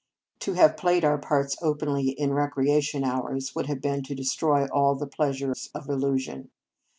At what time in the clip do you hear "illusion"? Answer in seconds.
5.87-6.49